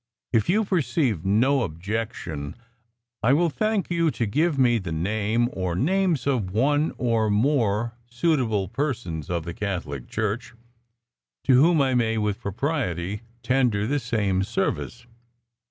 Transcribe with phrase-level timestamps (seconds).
[0.33, 2.55] If you perceive no objection
[3.21, 7.93] I will thank you to give me the name or names of one or more
[8.09, 10.55] suitable persons of the Catholic Church
[11.43, 15.05] to whom I may with propriety tender the same service.